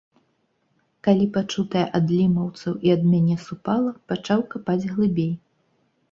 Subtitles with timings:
[1.07, 5.29] Калі пачутае ад лімаўцаў і ад мяне супала, пачаў капаць глыбей.